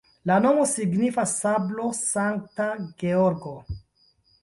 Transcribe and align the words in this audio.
La 0.29 0.37
nomo 0.45 0.63
signifas: 0.71 1.35
sablo-Sankta 1.43 2.69
Georgo. 3.07 3.57